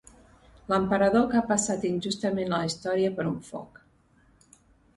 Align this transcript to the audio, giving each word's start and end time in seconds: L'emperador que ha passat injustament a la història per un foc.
L'emperador 0.71 1.27
que 1.33 1.37
ha 1.41 1.43
passat 1.51 1.85
injustament 1.91 2.55
a 2.59 2.63
la 2.63 2.71
història 2.73 3.13
per 3.21 3.29
un 3.35 3.39
foc. 3.53 3.81